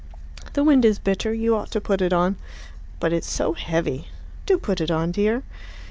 [0.53, 1.31] "The wind is bitter.
[1.31, 2.37] You ought to put it on."
[2.99, 4.07] "But it's so heavy."
[4.47, 5.43] "Do put it on, dear."